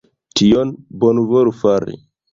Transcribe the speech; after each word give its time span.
Tion... 0.39 0.71
Bonvolu 1.05 1.55
fari... 1.61 1.99